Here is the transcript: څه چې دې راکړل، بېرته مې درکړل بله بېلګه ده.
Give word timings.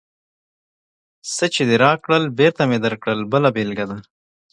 څه 1.35 1.45
چې 1.53 1.61
دې 1.69 1.75
راکړل، 1.85 2.23
بېرته 2.39 2.61
مې 2.69 2.77
درکړل 2.85 3.19
بله 3.31 3.49
بېلګه 3.55 3.85
ده. 3.91 3.97